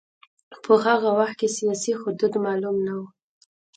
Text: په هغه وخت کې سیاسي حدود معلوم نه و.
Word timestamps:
په 0.63 0.73
هغه 0.85 1.09
وخت 1.19 1.35
کې 1.39 1.47
سیاسي 1.57 1.93
حدود 2.01 2.33
معلوم 2.45 2.75
نه 2.85 2.93
و. 2.99 3.01